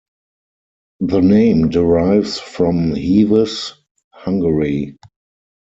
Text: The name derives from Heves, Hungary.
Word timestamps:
The 1.01 1.21
name 1.21 1.69
derives 1.69 2.39
from 2.39 2.95
Heves, 2.95 3.75
Hungary. 4.09 4.97